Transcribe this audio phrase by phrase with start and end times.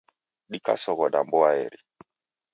[0.51, 1.79] Dikasoghoda mboaeri.